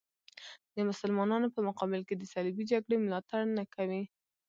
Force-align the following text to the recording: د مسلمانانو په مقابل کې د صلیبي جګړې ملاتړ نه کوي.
د 0.75 0.77
مسلمانانو 0.89 1.47
په 1.55 1.59
مقابل 1.67 2.01
کې 2.07 2.15
د 2.17 2.23
صلیبي 2.33 2.63
جګړې 2.71 2.97
ملاتړ 3.05 3.39
نه 3.57 3.63
کوي. 3.75 4.03